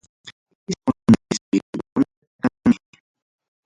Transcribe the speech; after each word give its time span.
Isqun 0.71 0.99
distritukuna 1.09 2.07
kanmi. 2.41 2.75